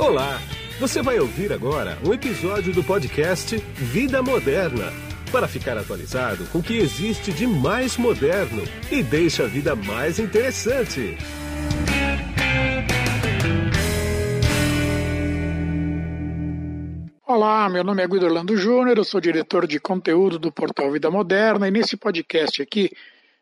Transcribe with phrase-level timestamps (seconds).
[0.00, 0.40] Olá!
[0.80, 4.90] Você vai ouvir agora um episódio do podcast Vida Moderna
[5.30, 10.18] para ficar atualizado com o que existe de mais moderno e deixa a vida mais
[10.18, 11.18] interessante.
[17.26, 21.10] Olá, meu nome é Guido Orlando Júnior, eu sou diretor de conteúdo do portal Vida
[21.10, 22.90] Moderna e nesse podcast aqui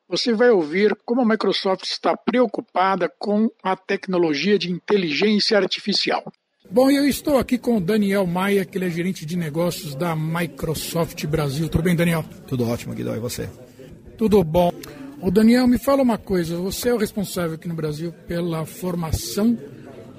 [0.09, 6.25] você vai ouvir como a Microsoft está preocupada com a tecnologia de inteligência artificial.
[6.71, 10.15] Bom, eu estou aqui com o Daniel Maia, que ele é gerente de negócios da
[10.15, 11.67] Microsoft Brasil.
[11.67, 12.23] Tudo bem, Daniel?
[12.47, 13.17] Tudo ótimo, Guido.
[13.17, 13.49] E você?
[14.19, 14.71] Tudo bom.
[15.23, 16.59] O Daniel, me fala uma coisa.
[16.59, 19.59] Você é o responsável aqui no Brasil pela formação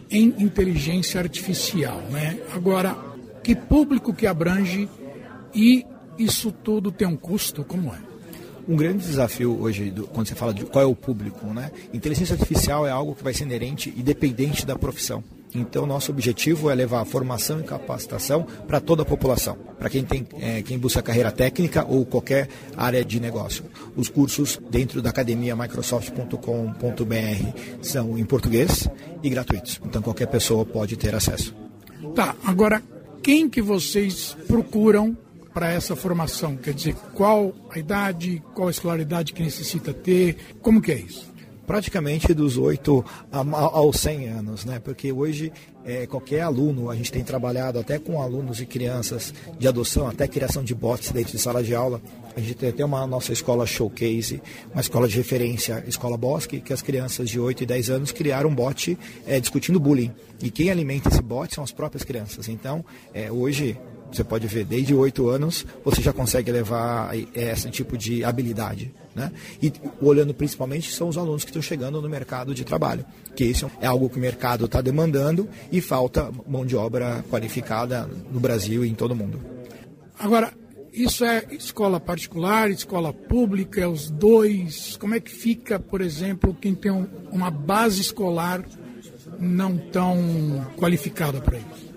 [0.10, 2.40] em inteligência artificial, né?
[2.52, 2.98] Agora,
[3.44, 4.90] que público que abrange
[5.54, 5.86] e
[6.18, 7.64] isso tudo tem um custo?
[7.64, 8.09] Como é?
[8.70, 11.72] Um grande desafio hoje, do, quando você fala de qual é o público, né?
[11.92, 15.24] Inteligência artificial é algo que vai ser inerente e dependente da profissão.
[15.56, 20.28] Então, nosso objetivo é levar formação e capacitação para toda a população, para quem, tem,
[20.40, 23.66] é, quem busca carreira técnica ou qualquer área de negócio.
[23.96, 26.40] Os cursos dentro da academia microsoft.com.br
[27.82, 28.88] são em português
[29.24, 29.82] e gratuitos.
[29.84, 31.56] Então, qualquer pessoa pode ter acesso.
[32.14, 32.84] Tá, agora,
[33.24, 35.18] quem que vocês procuram
[35.54, 36.56] para essa formação?
[36.56, 40.38] Quer dizer, qual a idade, qual a escolaridade que necessita ter?
[40.62, 41.30] Como que é isso?
[41.70, 44.80] praticamente dos 8 aos 100 anos, né?
[44.80, 45.52] Porque hoje
[45.86, 50.28] é, qualquer aluno, a gente tem trabalhado até com alunos e crianças de adoção, até
[50.28, 52.02] criação de bots dentro de sala de aula.
[52.36, 54.42] A gente tem até uma nossa escola showcase,
[54.74, 58.50] uma escola de referência, Escola Bosque, que as crianças de 8 e 10 anos criaram
[58.50, 60.12] um bot é, discutindo bullying.
[60.42, 62.48] E quem alimenta esse bot são as próprias crianças.
[62.48, 62.84] Então,
[63.14, 63.78] é, hoje
[64.12, 68.94] você pode ver, desde oito anos você já consegue levar esse tipo de habilidade.
[69.16, 69.32] Né?
[69.62, 69.72] E
[70.02, 73.06] olhando principalmente são os alunos que estão chegando no mercado de trabalho,
[73.36, 78.10] que isso é algo que o mercado está demandando e falta mão de obra qualificada
[78.32, 79.42] no Brasil e em todo o mundo.
[80.18, 80.54] Agora,
[80.92, 84.98] isso é escola particular, escola pública, é os dois?
[84.98, 86.92] Como é que fica, por exemplo, quem tem
[87.32, 88.64] uma base escolar
[89.40, 91.89] não tão qualificada para isso?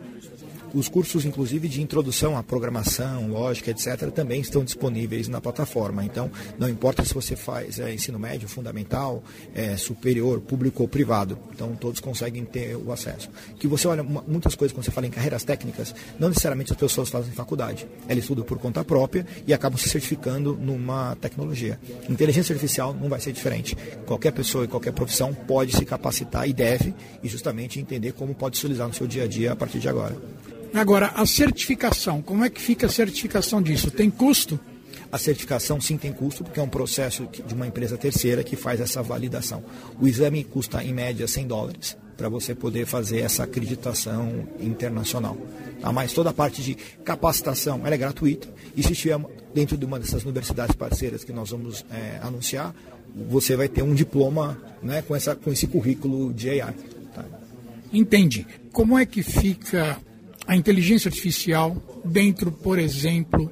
[0.75, 6.03] Os cursos, inclusive, de introdução à programação, lógica, etc., também estão disponíveis na plataforma.
[6.03, 9.23] Então, não importa se você faz é, ensino médio, fundamental,
[9.55, 11.39] é, superior, público ou privado.
[11.55, 13.29] Então, todos conseguem ter o acesso.
[13.59, 17.11] Que você olha muitas coisas quando você fala em carreiras técnicas, não necessariamente as pessoas
[17.11, 17.87] fazem faculdade.
[18.09, 21.79] Elas estudam por conta própria e acabam se certificando numa tecnologia.
[22.09, 23.77] Inteligência artificial não vai ser diferente.
[24.07, 28.57] Qualquer pessoa e qualquer profissão pode se capacitar e deve, e justamente entender como pode
[28.57, 30.17] se utilizar no seu dia a dia a partir de agora.
[30.75, 33.91] Agora, a certificação, como é que fica a certificação disso?
[33.91, 34.59] Tem custo?
[35.11, 38.81] A certificação sim tem custo, porque é um processo de uma empresa terceira que faz
[38.81, 39.63] essa validação.
[40.01, 45.37] O exame custa em média 100 dólares para você poder fazer essa acreditação internacional.
[45.83, 45.93] Tá?
[45.93, 49.21] Mas toda a parte de capacitação ela é gratuita e se estiver
[49.53, 52.75] dentro de uma dessas universidades parceiras que nós vamos é, anunciar,
[53.29, 56.75] você vai ter um diploma né, com, essa, com esse currículo de AI.
[57.15, 57.25] Tá?
[57.93, 58.47] Entendi.
[58.73, 59.99] Como é que fica
[60.47, 63.51] a inteligência artificial dentro, por exemplo,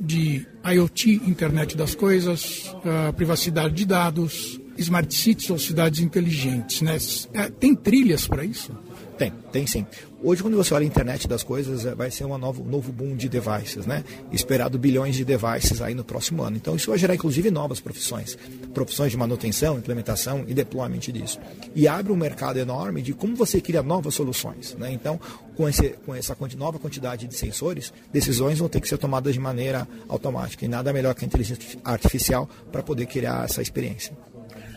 [0.00, 6.80] de IoT, internet das coisas, uh, privacidade de dados, smart cities ou cidades inteligentes.
[6.80, 6.96] Né?
[7.32, 8.72] É, tem trilhas para isso?
[9.16, 9.86] Tem, tem sim.
[10.22, 13.14] Hoje, quando você olha a internet das coisas, é, vai ser um novo, novo boom
[13.14, 14.02] de devices, né?
[14.32, 16.56] Esperado bilhões de devices aí no próximo ano.
[16.56, 18.36] Então, isso vai gerar, inclusive, novas profissões.
[18.72, 21.38] Profissões de manutenção, implementação e deployment disso.
[21.74, 24.90] E abre um mercado enorme de como você cria novas soluções, né?
[24.90, 25.20] Então,
[25.56, 29.40] com, esse, com essa nova quantidade de sensores, decisões vão ter que ser tomadas de
[29.40, 30.64] maneira automática.
[30.64, 34.16] E nada melhor que a inteligência artificial para poder criar essa experiência.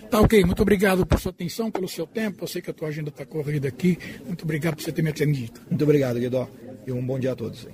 [0.10, 2.44] Tá ok, muito obrigado por sua atenção, pelo seu tempo.
[2.44, 3.98] Eu sei que a tua agenda está corrida aqui.
[4.26, 5.60] Muito obrigado por você ter me atendido.
[5.70, 6.48] Muito obrigado, Guido.
[6.86, 7.68] E um bom dia a todos.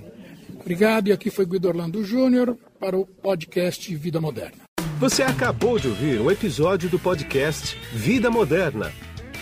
[0.60, 1.08] Obrigado.
[1.08, 4.64] E aqui foi Guido Orlando Júnior para o podcast Vida Moderna.
[4.98, 8.92] Você acabou de ouvir um episódio do podcast Vida Moderna.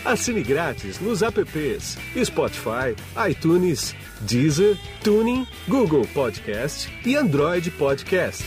[0.05, 2.93] Assine grátis nos apps Spotify,
[3.29, 8.43] iTunes, Deezer, Tuning, Google Podcast e Android Podcast.